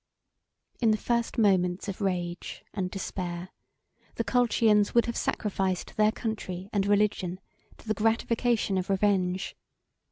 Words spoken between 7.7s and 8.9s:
to the gratification of